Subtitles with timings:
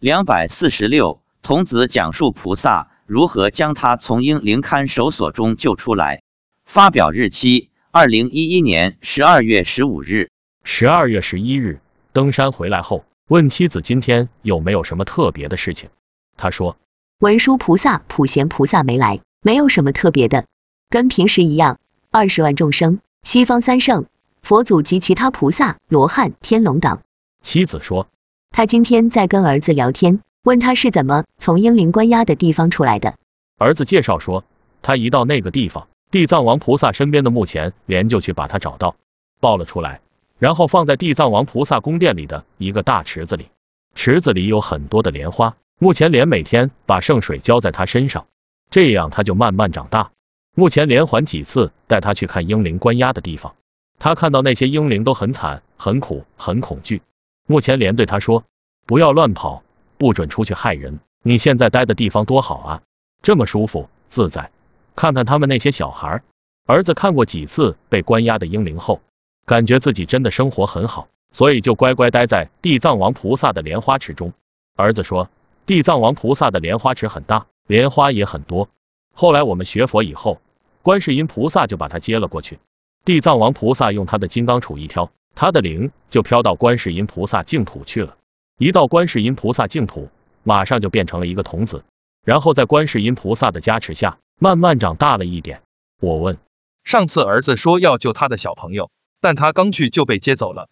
[0.00, 6.22] 两百四十六，童子讲述菩萨如何将他从婴灵看守所中救出来。
[6.64, 10.30] 发表日期：二零一一年十二月十五日。
[10.62, 11.80] 十二月十一日，
[12.12, 15.90] 登山回来后，问妻子今天有没有什么特别的事情。
[16.36, 16.76] 他说，
[17.18, 20.46] 文殊菩萨、普贤菩萨没来，没有什么特别的，
[20.90, 21.80] 跟平时一样。
[22.12, 24.06] 二十万众生，西方三圣、
[24.42, 27.00] 佛祖及其他菩萨、罗汉、天龙等。
[27.42, 28.06] 妻子说。
[28.50, 33.14] 他今天在跟儿子聊天，问他是怎么从英灵关押的地方出来的。
[33.56, 34.44] 儿子介绍说，
[34.82, 38.96] 他一到那个地方，地藏王菩萨身边的目前连就去把他找到，
[39.40, 40.00] 抱了出来，
[40.38, 43.46] 然后放在地藏王菩萨宫殿里的一个大池子里，
[43.94, 45.56] 池子里有很多的莲花。
[45.78, 48.26] 目前莲每天把圣水浇在他身上，
[48.70, 50.10] 这样他就慢慢长大。
[50.56, 53.54] 目前连环几次带他去看英灵关押的地方，
[54.00, 57.02] 他看到那些英灵都很惨、很苦、很恐惧。
[57.50, 58.44] 目前连对他说
[58.86, 59.62] ：“不要乱跑，
[59.96, 61.00] 不准出去害人。
[61.22, 62.82] 你现在待的地方多好啊，
[63.22, 64.50] 这么舒服自在。
[64.94, 66.22] 看看他们那些小孩。”
[66.68, 69.00] 儿子看过几次被关押的婴灵后，
[69.46, 74.34] 感觉自己真的生活很好，所以就乖乖待在地藏王菩萨的莲花池中。
[74.76, 75.30] 儿子说
[75.64, 78.68] ：“地藏王菩萨的莲花池很大，莲花也很多。
[79.14, 80.42] 后来我们学佛以后，
[80.82, 82.58] 观世音菩萨就把他接了过去。
[83.06, 88.16] 地藏王菩萨用他的金刚杵一挑。”他的灵就飘到观世音菩萨净土去了，
[88.58, 90.08] 一到观世音菩萨净土，
[90.42, 91.84] 马上就变成了一个童子，
[92.24, 95.62] 然后在观世音菩萨的加持下，慢慢长大了一点。
[96.00, 96.38] 我问，
[96.82, 100.68] 上次儿子说要救他的小朋友，但他刚去就被接走了，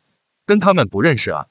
[0.47, 1.47] 跟他们不认识啊？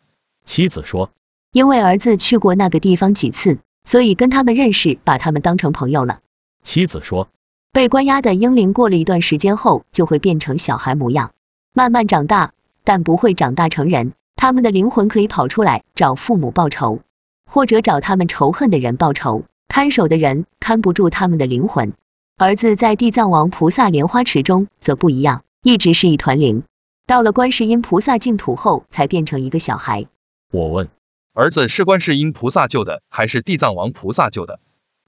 [0.45, 1.09] 妻子说，
[1.53, 6.19] 因为儿子去过那个地方几次，所以跟他们认识，把他们当成朋友了。
[6.63, 7.29] 妻子说，
[7.71, 11.31] 被关押的婴灵过了一段时间后，就会变成小孩模样，
[11.71, 12.51] 慢慢长大。
[12.85, 17.01] 但不会长大成人，他们的灵魂可以跑出来找父母报仇，
[17.45, 19.43] 或者找他们仇恨的人报仇。
[19.67, 21.91] 看守的人看不住他们的灵魂。
[22.37, 26.63] 儿子在地藏王菩萨莲花池中则不一样，一直是一团灵。
[27.07, 30.05] 到了观世音菩萨净土后，才变成一个小孩。
[30.51, 30.89] 我问，
[31.33, 34.59] 儿子是观世音菩萨救的，还是地藏王菩萨救的？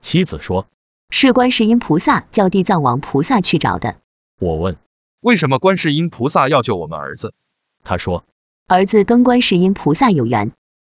[0.02, 0.68] 妻子说，
[1.10, 3.98] 是观世音菩萨叫地藏王菩萨去找的。
[4.40, 4.78] 我问，
[5.22, 7.34] 为什么观世音菩萨要救我们儿子？
[7.88, 8.26] 他说
[8.68, 10.52] ：“儿子跟观世音菩萨有缘，